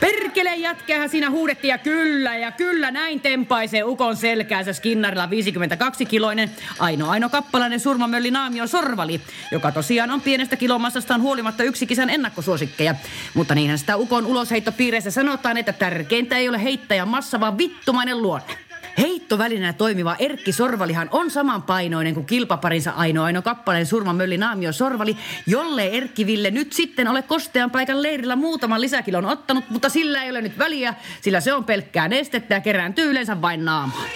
Perkele 0.00 0.56
jätkähän 0.56 1.08
siinä 1.08 1.30
huudettiin 1.30 1.68
ja 1.68 1.78
kyllä 1.78 2.36
ja 2.36 2.52
kyllä 2.52 2.90
näin 2.90 3.20
tempaisee 3.20 3.84
ukon 3.84 4.16
selkäänsä 4.16 4.72
Skinnarilla 4.72 5.26
52-kiloinen 5.26 6.50
ainoa 6.78 7.10
aino 7.10 7.28
kappalainen 7.28 7.80
surmamölli 7.80 8.30
Naamio 8.30 8.66
Sorvali, 8.66 9.20
joka 9.52 9.72
tosiaan 9.72 10.10
on 10.10 10.20
pienestä 10.20 10.56
kilomassastaan 10.56 11.22
huolimatta 11.22 11.62
yksi 11.62 11.86
kisan 11.86 12.10
ennakkosuosikkeja. 12.10 12.94
Mutta 13.34 13.54
niinhän 13.54 13.78
sitä 13.78 13.96
ukon 13.96 14.26
ulosheittopiireissä 14.26 15.10
sanotaan, 15.10 15.56
että 15.56 15.72
tärkeintä 15.72 16.36
ei 16.36 16.48
ole 16.48 16.62
heittäjän 16.62 17.08
massa, 17.08 17.40
vaan 17.40 17.58
vittumainen 17.58 18.22
luonne. 18.22 18.67
Heittovälineenä 18.98 19.72
toimiva 19.72 20.16
Erkki 20.18 20.52
Sorvalihan 20.52 21.08
on 21.12 21.30
samanpainoinen 21.30 22.14
kuin 22.14 22.26
kilpaparinsa 22.26 22.90
ainoa 22.90 23.24
aino 23.24 23.42
kappaleen 23.42 23.86
surmamölli 23.86 24.36
Naamio 24.36 24.72
Sorvali, 24.72 25.16
jolle 25.46 25.86
Erkki 25.86 26.26
Ville 26.26 26.50
nyt 26.50 26.72
sitten 26.72 27.08
ole 27.08 27.22
kostean 27.22 27.70
paikan 27.70 28.02
leirillä 28.02 28.36
muutaman 28.36 28.80
lisäkilon 28.80 29.26
ottanut, 29.26 29.70
mutta 29.70 29.88
sillä 29.88 30.22
ei 30.22 30.30
ole 30.30 30.40
nyt 30.40 30.58
väliä, 30.58 30.94
sillä 31.20 31.40
se 31.40 31.52
on 31.52 31.64
pelkkää 31.64 32.08
nestettä 32.08 32.54
ja 32.54 32.60
kerääntyy 32.60 33.10
yleensä 33.10 33.42
vain 33.42 33.64
naamaan. 33.64 34.08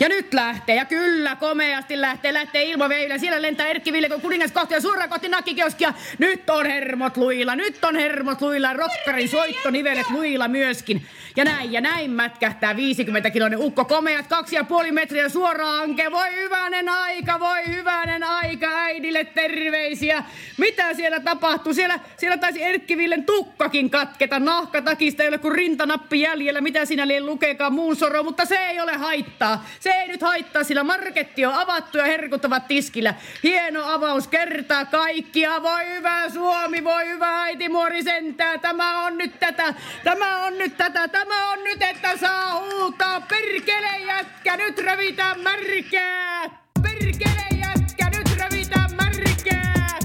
Ja 0.00 0.08
nyt 0.08 0.34
lähtee, 0.34 0.76
ja 0.76 0.84
kyllä, 0.84 1.36
komeasti 1.36 2.00
lähtee, 2.00 2.32
lähtee 2.32 2.64
ilmaveillä. 2.64 3.18
Siellä 3.18 3.42
lentää 3.42 3.66
Erkki 3.66 3.92
Ville, 3.92 4.08
kun 4.08 4.20
kuningas 4.20 4.52
kohti 4.52 4.74
ja 4.74 4.80
suoraan 4.80 5.08
kohti 5.08 5.28
nakkikioskia. 5.28 5.94
Nyt 6.18 6.50
on 6.50 6.66
hermot 6.66 7.16
luilla, 7.16 7.56
nyt 7.56 7.84
on 7.84 7.96
hermot 7.96 8.40
luilla, 8.40 8.72
rokkarin 8.72 9.28
soittonivelet 9.28 10.10
luilla 10.10 10.48
myöskin. 10.48 11.06
Ja 11.36 11.44
näin 11.44 11.72
ja 11.72 11.80
näin 11.80 12.10
mätkähtää 12.10 12.72
50-kiloinen 12.72 13.58
ukko, 13.58 13.84
komeat 13.84 14.26
kaksi 14.26 14.56
ja 14.56 14.64
puoli 14.64 14.92
metriä 14.92 15.28
suoraan 15.28 15.82
anke. 15.82 16.10
Voi 16.10 16.34
hyvänen 16.34 16.88
aika, 16.88 17.40
voi 17.40 17.66
hyvänen 17.66 18.22
aika, 18.24 18.66
äidille 18.66 19.24
terveisiä. 19.24 20.24
Mitä 20.58 20.94
siellä 20.94 21.20
tapahtuu? 21.20 21.74
Siellä, 21.74 22.00
siellä 22.16 22.36
taisi 22.36 22.62
Erkkivillen 22.62 23.24
tukkakin 23.24 23.90
katketa. 23.90 24.38
Nahkatakista 24.38 25.22
ei 25.22 25.28
ole 25.28 25.38
kuin 25.38 25.54
rintanappi 25.54 26.20
jäljellä. 26.20 26.60
Mitä 26.60 26.84
sinä 26.84 27.08
liian 27.08 27.26
lukeekaan 27.26 27.72
muun 27.72 27.96
soro, 27.96 28.22
mutta 28.22 28.44
se 28.44 28.56
ei 28.56 28.80
ole 28.80 28.92
haittaa. 28.92 29.66
Se 29.80 29.90
ei 29.90 30.08
nyt 30.08 30.22
haittaa, 30.22 30.64
sillä 30.64 30.84
marketti 30.84 31.46
on 31.46 31.54
avattu 31.54 31.98
ja 31.98 32.04
herkut 32.04 32.44
ovat 32.44 32.68
tiskillä. 32.68 33.14
Hieno 33.42 33.92
avaus 33.92 34.28
kertaa 34.28 34.84
kaikkia. 34.84 35.62
Voi 35.62 35.86
hyvä 35.86 36.28
Suomi, 36.28 36.84
voi 36.84 37.06
hyvä 37.06 37.42
äiti 37.42 37.68
muori 37.68 38.02
sentää. 38.02 38.58
Tämä 38.58 39.06
on 39.06 39.18
nyt 39.18 39.40
tätä, 39.40 39.74
tämä 40.04 40.44
on 40.44 40.58
nyt 40.58 40.76
tätä, 40.76 41.08
tämä 41.08 41.21
on 41.30 41.64
nyt, 41.64 41.82
että 41.82 42.16
saa 42.16 42.60
huutaa. 42.60 43.20
Perkele 43.20 43.98
jätkä, 43.98 44.56
nyt 44.56 44.78
revitään 44.78 45.40
märkää. 45.40 46.42
Perkele 46.82 47.46
jätkä, 47.60 48.10
nyt 48.18 48.36
revitään 48.38 48.90
märkää. 48.96 49.98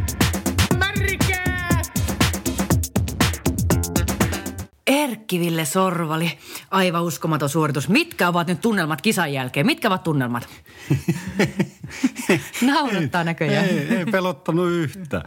Märkää. 0.78 1.82
Erkkiville 4.88 5.66
Sorvali, 5.66 6.38
aivan 6.72 7.04
uskomaton 7.04 7.50
suoritus. 7.50 7.90
Mitkä 7.90 8.28
ovat 8.28 8.48
nyt 8.48 8.62
tunnelmat 8.62 9.02
kisan 9.02 9.34
jälkeen? 9.34 9.66
Mitkä 9.66 9.88
ovat 9.88 10.04
tunnelmat? 10.04 10.48
Naurattaa 12.62 13.24
näköjään. 13.24 13.66
Ei, 13.66 13.88
ei 13.98 14.06
pelottanut 14.06 14.72
yhtä. 14.72 15.24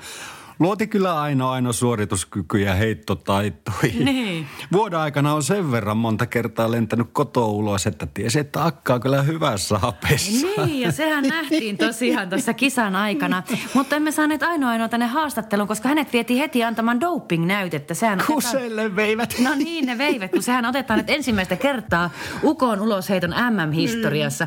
Luoti 0.60 0.86
kyllä 0.86 1.20
aina 1.20 1.50
aina 1.52 1.72
suorituskyky 1.72 2.58
ja 2.58 2.74
heittotaitoihin. 2.74 4.04
Niin. 4.04 4.46
Vuoden 4.72 4.98
aikana 4.98 5.34
on 5.34 5.42
sen 5.42 5.70
verran 5.72 5.96
monta 5.96 6.26
kertaa 6.26 6.70
lentänyt 6.70 7.06
kotoa 7.12 7.46
ulos, 7.46 7.86
että 7.86 8.06
tiesi, 8.14 8.38
että 8.38 8.64
akka 8.64 8.94
on 8.94 9.00
kyllä 9.00 9.22
hyvässä 9.22 9.78
hapessa. 9.78 10.46
Niin, 10.66 10.80
ja 10.80 10.92
sehän 10.92 11.24
nähtiin 11.24 11.76
tosiaan 11.78 12.28
tuossa 12.28 12.54
kisan 12.54 12.96
aikana. 12.96 13.42
Mutta 13.74 13.96
emme 13.96 14.12
saaneet 14.12 14.42
ainoa 14.42 14.70
ainoa 14.70 14.88
tänne 14.88 15.06
haastatteluun, 15.06 15.68
koska 15.68 15.88
hänet 15.88 16.12
vietiin 16.12 16.38
heti 16.38 16.64
antamaan 16.64 17.00
doping-näytettä. 17.00 17.94
Sehän 17.94 18.18
otetaan- 18.18 18.34
Kuselle 18.34 18.96
veivät. 18.96 19.34
No 19.42 19.54
niin, 19.54 19.86
ne 19.86 19.98
veivät, 19.98 20.30
kun 20.30 20.42
sehän 20.42 20.64
otetaan 20.66 20.98
nyt 20.98 21.10
ensimmäistä 21.10 21.56
kertaa 21.56 22.10
Ukon 22.42 22.80
ulosheiton 22.80 23.30
MM-historiassa. 23.50 24.46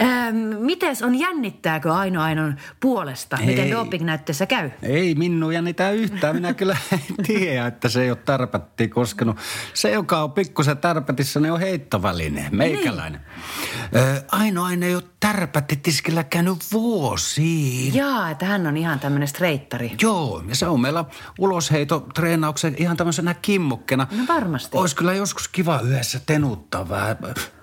Ähm, 0.00 0.36
mites 0.58 1.02
on, 1.02 1.14
jännittääkö 1.18 1.92
Aino 1.94 2.22
Ainon 2.22 2.54
puolesta? 2.80 3.38
Miten 3.46 3.64
Ei. 3.64 3.70
doping-näytteessä 3.70 4.46
käy? 4.46 4.70
Ei 4.82 5.14
minun 5.52 5.64
jännitä 5.64 5.90
yhtään. 5.90 6.34
Minä 6.34 6.54
kyllä 6.54 6.76
en 6.92 7.24
tiedä, 7.26 7.66
että 7.66 7.88
se 7.88 8.02
ei 8.02 8.10
ole 8.10 8.18
tärpättiin 8.24 8.90
koskenut. 8.90 9.36
Se, 9.74 9.90
joka 9.90 10.22
on 10.22 10.32
pikkusen 10.32 10.78
tärpätissä, 10.78 11.40
niin 11.40 11.52
on 11.52 11.60
heittoväline, 11.60 12.48
meikäläinen. 12.52 13.20
Niin. 13.20 14.22
Ainoa 14.32 14.66
aina 14.66 14.86
ei 14.86 14.94
ole 14.94 15.02
tärpätti 15.20 15.76
tiskillä 15.76 16.24
käynyt 16.24 16.58
vuosiin. 16.72 17.94
Jaa, 17.94 18.30
että 18.30 18.46
hän 18.46 18.66
on 18.66 18.76
ihan 18.76 19.00
tämmöinen 19.00 19.28
streittari. 19.28 19.92
Joo, 20.02 20.42
ja 20.48 20.54
se 20.54 20.66
on 20.66 20.80
meillä 20.80 21.04
ulosheitotreenauksen 21.38 22.74
ihan 22.78 22.96
tämmöisenä 22.96 23.34
kimmokkena. 23.34 24.06
No 24.10 24.24
varmasti. 24.28 24.76
Olisi 24.76 24.96
kyllä 24.96 25.14
joskus 25.14 25.48
kiva 25.48 25.80
yhdessä 25.80 26.20
tenuttaa 26.26 26.88
vähän, 26.88 27.16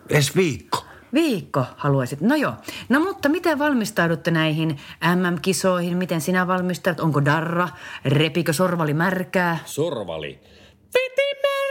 edes 0.09 0.35
viikko. 0.35 0.88
Viikko 1.13 1.65
haluaisit. 1.77 2.21
No 2.21 2.35
joo. 2.35 2.53
No 2.89 2.99
mutta 2.99 3.29
miten 3.29 3.59
valmistaudutte 3.59 4.31
näihin 4.31 4.79
MM-kisoihin? 5.15 5.97
Miten 5.97 6.21
sinä 6.21 6.47
valmistaudut? 6.47 6.99
Onko 6.99 7.25
darra? 7.25 7.69
Repikö 8.05 8.53
sorvali 8.53 8.93
märkää? 8.93 9.59
Sorvali. 9.65 10.39
No 10.93 11.68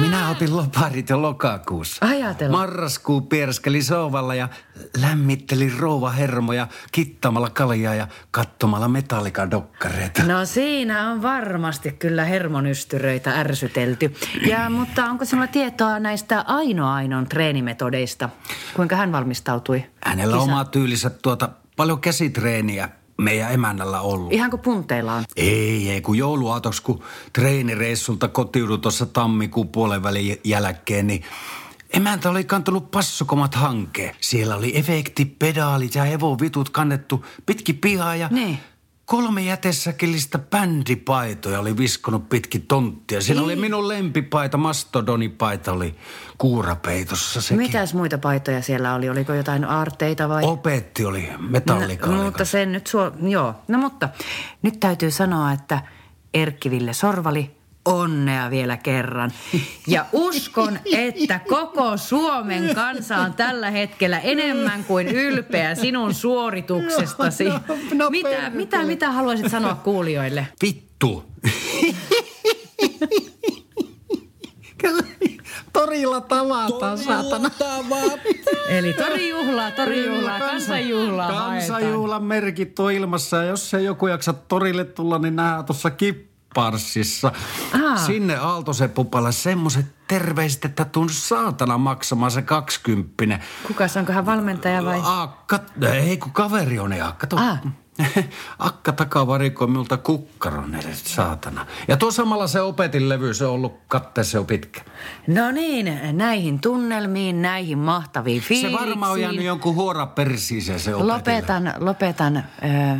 minä 0.00 0.30
otin 0.30 0.56
loparit 0.56 1.08
jo 1.08 1.22
lokakuussa. 1.22 2.06
Ajatella. 2.06 2.58
Marraskuu 2.58 3.20
pierskeli 3.20 3.82
souvalla 3.82 4.34
ja 4.34 4.48
lämmitteli 5.00 5.72
rouva 5.78 6.10
hermoja 6.10 6.66
kittamalla 6.92 7.50
kaljaa 7.50 7.94
ja 7.94 8.08
katsomalla 8.30 8.88
metallikadokkareita. 8.88 10.22
No 10.22 10.44
siinä 10.44 11.10
on 11.10 11.22
varmasti 11.22 11.92
kyllä 11.92 12.24
hermonystyröitä 12.24 13.40
ärsytelty. 13.40 14.14
Ja, 14.48 14.70
mutta 14.70 15.04
onko 15.04 15.24
sinulla 15.24 15.46
tietoa 15.46 15.98
näistä 15.98 16.44
Aino 16.46 16.92
Ainon 16.92 17.26
treenimetodeista? 17.28 18.28
Kuinka 18.74 18.96
hän 18.96 19.12
valmistautui? 19.12 19.84
Hänellä 20.04 20.36
on 20.36 20.42
oma 20.42 20.64
tyylinsä 20.64 21.10
tuota, 21.10 21.48
paljon 21.76 22.00
käsitreeniä 22.00 22.88
meidän 23.18 23.52
emännällä 23.52 24.00
ollut. 24.00 24.32
Ihan 24.32 24.50
kuin 24.50 24.60
punteilla 24.60 25.14
on. 25.14 25.24
Ei, 25.36 25.90
ei, 25.90 26.00
kun 26.00 26.18
jouluaatoksi, 26.18 26.82
kun 26.82 27.02
treenireissulta 27.32 28.28
kotiudui 28.28 28.78
tuossa 28.78 29.06
tammikuun 29.06 29.68
puolen 29.68 30.02
välin 30.02 30.40
jälkeen, 30.44 31.06
niin 31.06 31.22
emäntä 31.92 32.30
oli 32.30 32.44
kantanut 32.44 32.90
passukomat 32.90 33.54
hankkeen. 33.54 34.14
Siellä 34.20 34.56
oli 34.56 34.78
efektipedaalit 34.78 35.94
ja 35.94 36.04
hevovitut 36.04 36.70
kannettu 36.70 37.24
pitki 37.46 37.72
pihaa 37.72 38.16
ja 38.16 38.28
Niin. 38.30 38.58
Kolme 39.06 39.42
jätesäkillistä 39.42 40.38
bändipaitoja 40.38 41.60
oli 41.60 41.76
viskonut 41.76 42.28
pitki 42.28 42.58
tonttia. 42.58 43.20
Siinä 43.20 43.42
oli 43.42 43.56
minun 43.56 43.88
lempipaita, 43.88 44.56
mastodonipaita 44.56 45.72
oli 45.72 45.94
kuurapeitossa 46.38 47.40
sekin. 47.40 47.56
Mitäs 47.58 47.94
muita 47.94 48.18
paitoja 48.18 48.62
siellä 48.62 48.94
oli? 48.94 49.08
Oliko 49.08 49.34
jotain 49.34 49.64
aarteita 49.64 50.28
vai? 50.28 50.42
Opetti 50.44 51.04
oli 51.04 51.28
No, 51.32 51.38
metallikaali. 51.48 52.22
mutta 52.24 52.44
sen 52.44 52.72
nyt 52.72 52.86
suo... 52.86 53.12
Joo. 53.22 53.54
No 53.68 53.78
mutta 53.78 54.08
nyt 54.62 54.80
täytyy 54.80 55.10
sanoa, 55.10 55.52
että 55.52 55.82
Erkkiville 56.34 56.92
Sorvali, 56.92 57.55
onnea 57.86 58.50
vielä 58.50 58.76
kerran. 58.76 59.32
Ja 59.86 60.06
uskon, 60.12 60.78
että 60.92 61.40
koko 61.48 61.96
Suomen 61.96 62.74
kansa 62.74 63.16
on 63.16 63.32
tällä 63.32 63.70
hetkellä 63.70 64.18
enemmän 64.18 64.84
kuin 64.84 65.08
ylpeä 65.08 65.74
sinun 65.74 66.14
suorituksestasi. 66.14 67.44
No, 67.44 67.60
no, 67.94 68.10
mitä, 68.10 68.28
perkele. 68.28 68.50
mitä, 68.50 68.84
mitä 68.84 69.12
haluaisit 69.12 69.50
sanoa 69.50 69.74
kuulijoille? 69.74 70.46
Vittu. 70.62 71.24
Torilla 75.72 76.20
tavataan, 76.20 76.98
saatana. 76.98 77.50
Eli 78.68 78.92
torijuhlaa, 78.92 79.70
torijuhlaa, 79.70 80.38
kansanjuhlaa. 80.38 81.32
Kansanjuhlan 81.32 82.24
merkit 82.24 82.78
on 82.78 82.92
ilmassa 82.92 83.36
ja 83.36 83.42
jos 83.42 83.74
ei 83.74 83.84
joku 83.84 84.06
jaksa 84.06 84.32
torille 84.32 84.84
tulla, 84.84 85.18
niin 85.18 85.36
nähdään 85.36 85.64
tuossa 85.64 85.90
kipparssissa. 86.56 87.32
Aa. 87.84 87.96
Sinne 87.96 88.36
Aaltoseppupalle 88.36 89.32
semmoiset 89.32 89.86
terveiset, 90.08 90.64
että 90.64 90.84
tuun 90.84 91.10
saatana 91.10 91.78
maksamaan 91.78 92.30
se 92.30 92.42
kaksikymppinen. 92.42 93.42
Kukas, 93.66 93.96
onko 93.96 94.12
hän 94.12 94.26
valmentaja 94.26 94.84
vai? 94.84 95.00
Akka, 95.04 95.60
ei 95.92 96.16
kun 96.16 96.32
kaveri 96.32 96.78
on 96.78 96.92
ja 96.92 97.14
kato. 97.18 97.36
Akka 98.58 98.92
takavarikoi 98.92 99.66
minulta 99.68 99.96
kukkaron 99.96 100.74
edes, 100.74 101.14
saatana. 101.14 101.66
Ja 101.88 101.96
tuo 101.96 102.10
samalla 102.10 102.46
se 102.46 102.60
opetin 102.60 103.08
levy, 103.08 103.34
se 103.34 103.44
on 103.46 103.52
ollut 103.52 103.80
katteessa 103.88 104.36
jo 104.38 104.44
pitkä. 104.44 104.80
No 105.26 105.50
niin, 105.50 105.98
näihin 106.12 106.60
tunnelmiin, 106.60 107.42
näihin 107.42 107.78
mahtaviin 107.78 108.42
Se 108.42 108.48
fiiliksiin. 108.48 108.80
varmaan 108.88 109.12
on 109.12 109.20
jäänyt 109.20 109.44
jonkun 109.44 109.74
huora 109.74 110.06
persiiseen 110.06 110.80
se 110.80 110.94
opetin 110.94 111.08
Lopetan, 111.08 111.74
lopetan 111.78 112.36
ö, 112.36 112.42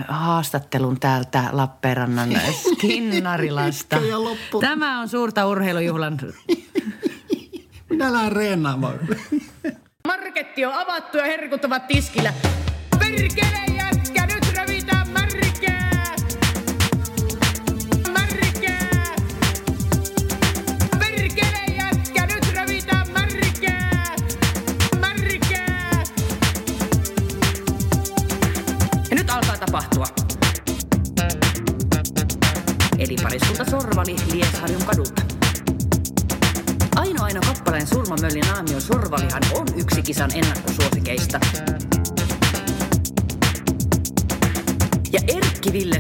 haastattelun 0.09 1.00
täältä 1.00 1.45
Lappeenrannan 1.53 2.29
Skinnarilasta. 2.73 3.97
Tämä 4.61 5.00
on 5.00 5.09
suurta 5.09 5.47
urheilujuhlan. 5.47 6.19
Minä 7.91 8.12
lähden 8.12 8.33
reenaamaan. 8.33 8.99
Marketti 10.07 10.65
on 10.65 10.75
avattu 10.75 11.17
ja 11.19 11.25
herkut 11.25 11.65
ovat 11.65 11.87
tiskillä. 11.87 12.33
Perkele 12.99 13.67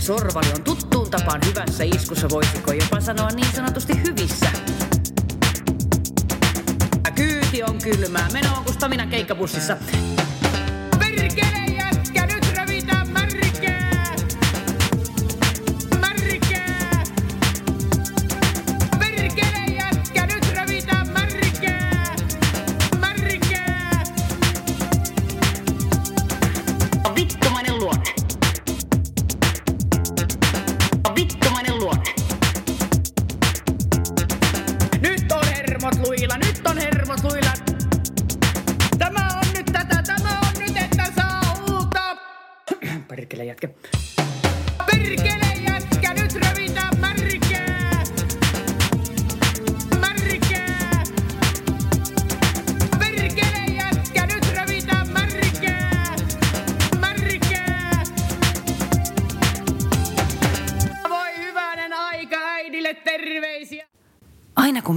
Sorvali 0.06 0.46
on 0.56 0.62
tuttuun 0.62 1.10
tapaan 1.10 1.40
hyvässä 1.46 1.84
iskussa, 1.84 2.28
voisiko 2.30 2.72
jopa 2.72 3.00
sanoa 3.00 3.28
niin 3.30 3.52
sanotusti 3.56 3.92
hyvissä. 4.02 4.46
Kyyti 7.14 7.62
on 7.62 7.78
kylmää, 7.78 8.28
meno 8.32 8.48
on 8.56 8.64
kuin 8.64 8.74
Staminan 8.74 9.08
keikkabussissa. 9.08 9.76
Perkele 10.98 11.65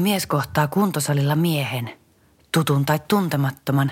mies 0.10 0.28
kohtaa 0.28 0.68
kuntosalilla 0.68 1.36
miehen, 1.36 1.90
tutun 2.52 2.86
tai 2.86 3.00
tuntemattoman, 3.08 3.92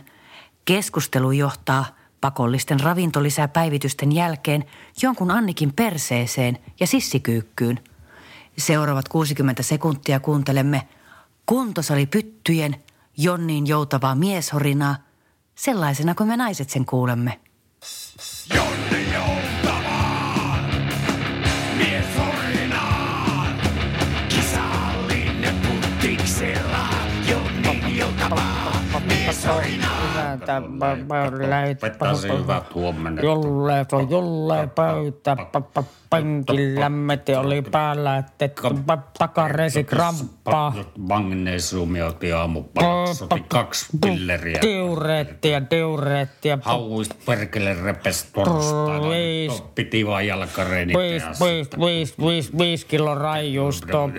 keskustelu 0.65 1.31
johtaa 1.31 1.85
pakollisten 2.21 2.79
ravintolisäpäivitysten 2.79 4.11
jälkeen 4.11 4.65
jonkun 5.01 5.31
Annikin 5.31 5.73
perseeseen 5.73 6.57
ja 6.79 6.87
sissikyykkyyn. 6.87 7.79
Seuraavat 8.57 9.09
60 9.09 9.63
sekuntia 9.63 10.19
kuuntelemme 10.19 10.87
kuntosalipyttyjen 11.45 12.75
Jonniin 13.17 13.67
joutavaa 13.67 14.15
mieshorinaa, 14.15 14.95
sellaisena 15.55 16.15
kuin 16.15 16.27
me 16.27 16.37
naiset 16.37 16.69
sen 16.69 16.85
kuulemme. 16.85 17.39
Jonne 18.55 19.01
joutavaan, 19.13 19.36
Pettäsi 31.81 32.29
hyvät 32.29 32.75
huomenna. 32.75 33.21
Jolle, 33.21 33.85
jolle 34.09 34.67
pöytä, 34.75 35.37
penkillä 36.09 36.91
te 37.25 37.37
oli 37.37 37.61
päällä, 37.61 38.17
että 38.17 38.49
takaresi 39.17 39.83
kramppaa. 39.83 40.73
Magnesiumi 40.97 42.01
otti 42.01 42.33
aamupalaksi. 42.33 43.23
Otti 43.23 43.43
kaksi 43.47 43.85
pilleriä. 44.01 44.59
Diureettia, 44.61 45.61
diureettia. 45.71 46.59
Hauist 46.61 47.11
perkele 47.25 47.73
repes 47.73 48.23
torstaina. 48.23 49.09
Viis. 49.09 49.61
Piti 49.75 50.07
vaan 50.07 50.27
jalkareeni 50.27 50.93
Viis, 50.93 51.23
viis, 51.23 51.69
viis, 51.79 52.15
viis, 52.19 52.57
viis 52.57 52.85
kilo 52.85 53.15
raijuustoa. 53.15 54.09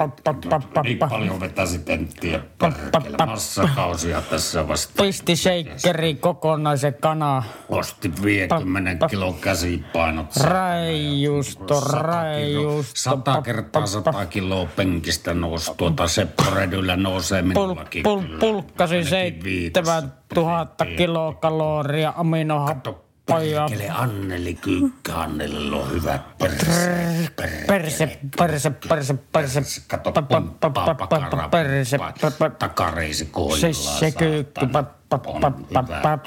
Niin 0.82 0.98
pa. 0.98 1.08
paljon 1.08 1.40
vetäisi 1.40 1.78
tenttiä 1.78 2.40
perkele. 2.58 3.26
Massakausia 3.26 4.22
tässä 4.22 4.68
vasta. 4.68 5.02
Pisti 5.02 5.36
shakeri 5.36 6.14
kokonaisen 6.14 6.94
kana. 7.00 7.42
Osti 7.68 8.12
50 8.22 9.08
kilon 9.08 9.34
käsipainot. 9.34 10.36
Raijusto, 10.36 11.77
raijusto. 11.80 12.92
100 12.94 13.42
kertaa 13.42 13.86
100 13.86 14.26
kiloa 14.26 14.66
penkistä 14.76 15.34
nousi 15.34 15.72
tuota 15.76 16.08
Seppo 16.08 16.42
Redyllä 16.54 16.96
nousee 16.96 17.42
Pul, 17.42 17.48
minullakin 17.48 18.02
pul, 18.02 18.20
kyllä. 18.20 18.38
pulkkasi 18.38 18.94
viitos. 19.44 19.86
7000 19.86 20.84
kilokaloria 20.96 22.12
aminohappoja. 22.16 23.08
Perkele 23.28 23.88
Anneli 23.90 24.54
Kyykkä, 24.54 25.14
Annelilla 25.20 25.76
on 25.76 25.90
hyvä 25.90 26.18
perse. 26.38 26.66
Perse, 27.66 28.18
perse, 28.38 28.70
perse, 28.88 29.14
perse. 29.32 29.62
Kato, 29.88 30.10
Pa- 30.10 30.12
pa- 30.22 30.26
pomppaa 30.60 30.86
pa- 30.86 31.02
pa- 31.02 31.06
pakara, 31.06 31.48
perse, 31.48 31.98
takareisi 32.58 33.24
Se, 33.24 33.30
koillaan. 33.30 33.74
se 33.74 34.10
kyykky, 34.10 34.60
tuon 34.60 34.70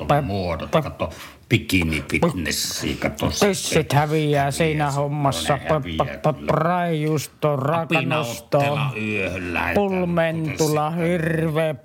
pa- 0.09 0.21
muodot, 0.21 0.69
kato, 0.71 1.09
bikini 1.51 2.03
fitnessi, 2.11 2.95
kato. 2.95 3.31
se- 3.31 3.47
Tissit 3.47 3.93
häviää 3.93 4.51
siinä 4.51 4.91
hommassa. 4.91 5.57
ne 5.57 5.65
Pa- 5.67 5.73
häviää 5.73 6.05
pa- 6.05 6.31
pa- 6.31 6.33
kyllä. 6.33 6.51
Raijusto, 6.51 7.55
rakanosto, 7.55 8.57
Apinaotteella 8.57 8.91
yöhön 9.01 9.53
lähetään. 9.53 9.75
pulmentula, 9.75 10.89
hirveä, 10.91 11.75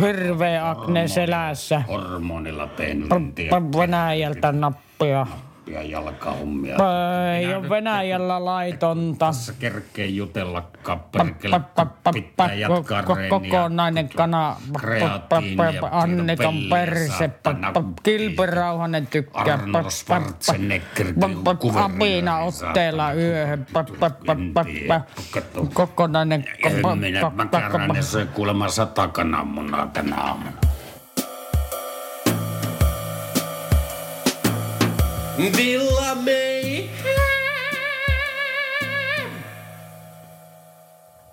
hirveä 0.00 0.70
akne 0.70 1.08
selässä. 1.08 1.82
Hormonilla 1.88 2.68
Venäjältä 3.78 4.52
nappia. 4.52 5.26
Ja 5.66 5.82
jalkahommia. 5.82 6.76
Pa- 6.76 7.34
Ei 7.36 7.54
ole 7.54 7.68
Venäjällä 7.68 8.44
laitonta. 8.50 9.26
Tässä 9.26 9.52
kerkee 9.58 10.06
jutella 10.06 10.62
pa- 10.88 12.12
Pitää 12.12 12.54
jatkaa. 12.54 13.02
Kokonainen 13.28 14.08
kana. 14.08 14.56
Pilveliä, 15.28 16.70
perse. 16.70 17.30
Kilpirauhanen 18.02 19.06
tykkää. 19.06 19.42
Arnold 19.42 19.90
Schwarzenegger, 19.90 21.06
Apina 21.84 22.38
otteella 22.38 23.12
yöhön. 23.12 23.66
Kokonainen. 25.74 26.44
Minä, 27.00 27.20
pa- 27.20 27.30
mä 27.34 27.44
pa- 27.44 27.48
kärrän 27.48 27.90
pa- 27.90 27.96
ja 27.96 28.02
söin 28.02 28.28
kuulemma 28.28 28.68
sata 28.68 29.08
kananmunaa 29.08 29.86
tänä 29.86 30.16
aamuna. 30.16 30.52
Villa 35.56 36.14
May. 36.14 36.88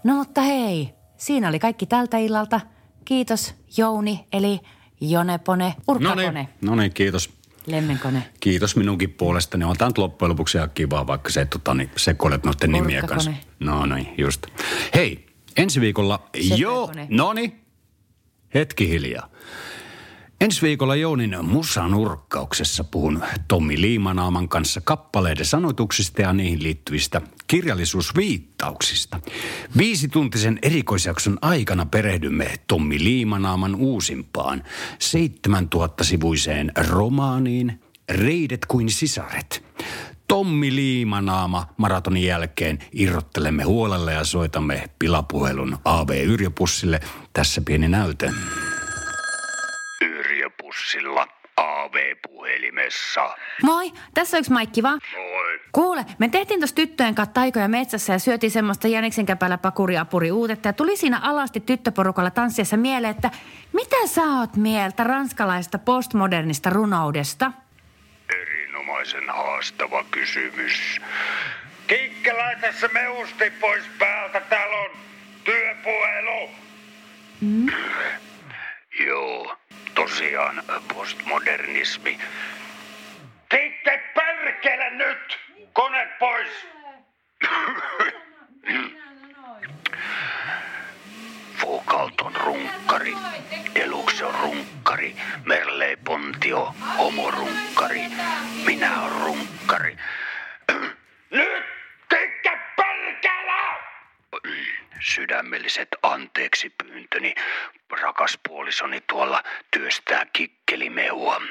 No 0.04 0.16
mutta 0.16 0.42
hei, 0.42 0.90
siinä 1.18 1.50
oli 1.50 1.60
kaikki 1.60 1.86
tältä 1.86 2.18
illalta. 2.18 2.62
Kiitos 3.06 3.56
Jouni, 3.78 4.28
eli 4.34 4.60
Jonepone, 5.02 5.76
Urkkakone, 5.88 6.48
no 6.62 6.76
niin, 6.76 6.94
kiitos. 6.94 7.30
Lemmenkone. 7.66 8.24
Kiitos 8.40 8.76
minunkin 8.76 9.14
puolestani. 9.14 9.66
On 9.66 9.78
tämä 9.78 9.90
nyt 9.90 9.98
loppujen 9.98 10.30
lopuksi 10.30 10.58
ihan 10.58 10.70
kivaa, 10.74 11.08
vaikka 11.08 11.30
se 11.30 11.46
tota, 11.46 11.74
niin, 11.74 11.90
sekoilet 11.96 12.44
noiden 12.44 12.72
nimiä 12.72 13.02
kanssa. 13.02 13.34
No 13.60 13.86
niin, 13.86 14.08
just. 14.18 14.48
Hei, 14.96 15.26
ensi 15.58 15.82
viikolla... 15.82 16.30
Joo, 16.58 16.92
no 17.10 17.34
niin. 17.34 17.62
Hetki 18.54 18.90
hiljaa. 18.90 19.30
Ensi 20.42 20.62
viikolla 20.62 20.96
Jounin 20.96 21.38
musanurkkauksessa 21.42 22.84
puhun 22.84 23.24
Tommi 23.48 23.82
Liimanaaman 23.82 24.50
kanssa 24.50 24.82
kappaleiden 24.82 25.46
sanoituksista 25.46 26.22
ja 26.22 26.34
niihin 26.34 26.64
liittyvistä 26.64 27.22
kirjallisuusviittauksista. 27.48 29.20
Viisituntisen 29.78 30.60
erikoisjakson 30.62 31.38
aikana 31.42 31.86
perehdymme 31.86 32.54
Tommi 32.68 33.04
Liimanaaman 33.04 33.76
uusimpaan 33.76 34.64
7000-sivuiseen 34.94 36.72
romaaniin 36.90 37.82
Reidet 38.10 38.66
kuin 38.66 38.90
sisaret. 38.90 39.64
Tommi 40.28 40.76
Liimanaama 40.76 41.68
maratonin 41.78 42.24
jälkeen 42.24 42.80
irrottelemme 42.92 43.64
huolella 43.64 44.12
ja 44.12 44.24
soitamme 44.24 44.90
pilapuhelun 45.00 45.78
A.V. 45.86 46.24
Yrjöpussille. 46.24 47.00
Tässä 47.34 47.62
pieni 47.62 47.88
näyte. 47.88 48.34
Yrjöpussilla 50.78 51.28
AV-puhelimessa. 51.58 53.36
Moi, 53.64 53.92
tässä 54.14 54.38
on 54.38 54.40
yksi 54.40 54.52
Maikki 54.52 54.84
vaan. 54.84 55.02
Moi. 55.16 55.60
Kuule, 55.72 56.06
me 56.20 56.30
tehtiin 56.30 56.60
tuossa 56.60 56.76
tyttöjen 56.76 57.16
kanssa 57.16 57.34
taikoja 57.34 57.68
metsässä 57.68 58.14
ja 58.14 58.20
syötiin 58.20 58.52
semmoista 58.52 58.88
jäniksen 58.88 59.26
käpällä 59.26 59.58
pakuriapuri 59.58 60.32
uutetta. 60.32 60.68
Ja 60.68 60.74
tuli 60.74 60.98
siinä 60.98 61.20
alasti 61.24 61.60
tyttöporukalla 61.60 62.32
tanssiessa 62.32 62.78
mieleen, 62.78 63.12
että 63.12 63.32
mitä 63.74 64.08
sä 64.08 64.22
oot 64.22 64.56
mieltä 64.56 65.04
ranskalaista 65.04 65.80
postmodernista 65.80 66.70
runoudesta? 66.70 67.52
Erinomaisen 68.42 69.30
haastava 69.30 70.04
kysymys. 70.12 71.02
Kikke, 71.88 72.34
laita 72.34 72.68
se 72.80 72.88
meusti 72.88 73.52
pois 73.52 73.84
päältä. 74.00 74.42
Täällä 74.42 74.78
on 74.78 74.92
työpuhelu. 75.44 76.50
Mm? 77.42 77.68
Joo, 79.06 79.57
tosiaan 80.08 80.64
postmodernismi. 80.94 82.20
Kikke, 83.50 84.02
perkele 84.14 84.90
nyt! 84.90 85.40
Kone 85.74 86.08
pois! 86.20 86.50
Foucault 91.58 92.22
on 92.22 92.36
runkkari, 92.36 93.16
Deluxe 93.76 94.26
on 94.26 94.36
runkkari, 94.36 95.16
Merle 95.46 95.98
Pontio 96.04 96.76
homorunkkari, 96.98 98.02
minä 98.66 99.02
on 99.02 99.12
runkkari. 99.12 99.98
Sydämelliset 105.18 105.88
anteeksi 106.02 106.70
pyyntöni, 106.70 107.36
rakas 108.02 108.40
puolisoni 108.48 109.02
tuolla 109.08 109.44
työstää 109.72 110.26
kikkelimehua. 110.34 111.42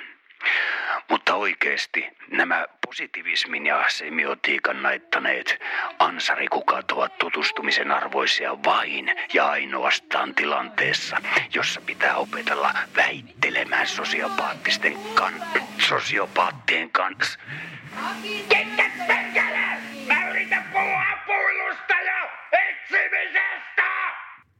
Mutta 1.09 1.35
oikeasti 1.35 2.09
nämä 2.31 2.67
positivismin 2.87 3.67
ja 3.67 3.85
semiotiikan 3.89 4.83
naittaneet 4.83 5.61
ansarikukat 5.99 6.93
ovat 6.93 7.19
tutustumisen 7.19 7.91
arvoisia 7.91 8.63
vain 8.65 9.13
ja 9.33 9.47
ainoastaan 9.49 10.35
tilanteessa, 10.35 11.17
jossa 11.55 11.81
pitää 11.81 12.17
opetella 12.17 12.75
väittelemään 12.97 13.87
sosiopaattisten 13.87 14.97
kan... 15.15 15.35
sosiopaattien 15.79 16.91
kanssa. 16.91 17.39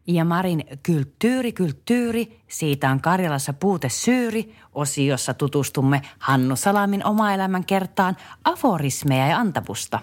Ja 0.07 0.25
Marin 0.25 0.65
Kulttuuri, 0.87 1.53
kulttuuri, 1.53 2.41
siitä 2.49 2.91
on 2.91 3.01
Karjalassa 3.01 3.53
puute 3.53 3.89
syyri, 3.89 4.55
osiossa 4.75 5.35
tutustumme 5.35 6.03
Hannu 6.19 6.57
Salamin 6.57 7.07
oma-elämän 7.07 7.65
kertaan 7.65 8.17
aforismeja 8.45 9.27
ja 9.27 9.39
antavusta. 9.39 10.01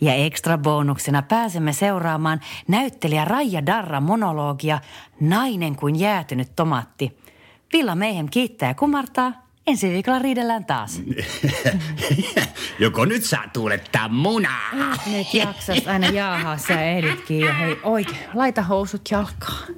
Ja 0.00 0.14
ekstra 0.14 0.58
bonuksena 0.58 1.22
pääsemme 1.22 1.72
seuraamaan 1.72 2.40
näyttelijä 2.68 3.24
Raija 3.24 3.66
Darra 3.66 4.00
monologia 4.00 4.78
Nainen 5.20 5.76
kuin 5.76 5.96
jäätynyt 5.96 6.56
tomaatti. 6.56 7.18
Villa 7.72 7.94
Meihem 7.94 8.28
kiittää 8.30 8.68
ja 8.68 8.74
kumartaa. 8.74 9.47
Ensi 9.68 9.90
viikolla 9.90 10.18
riidellään 10.18 10.64
taas. 10.64 11.02
Joko 12.78 13.04
nyt 13.04 13.24
saa 13.24 13.44
tuulettaa 13.52 14.08
munaa? 14.08 14.70
Nyt 15.06 15.34
jaksas 15.34 15.86
aina 15.86 16.08
jaahaa, 16.08 16.58
sä 16.58 16.82
ehditkin 16.82 17.40
jo. 17.40 17.52
Hei 17.58 17.76
oikein, 17.82 18.18
laita 18.34 18.62
housut 18.62 19.02
jalkaan. 19.10 19.74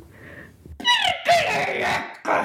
Jekka! 1.81 2.45